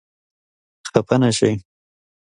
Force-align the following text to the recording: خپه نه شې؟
خپه 0.91 1.15
نه 1.21 1.29
شې؟ 1.37 1.49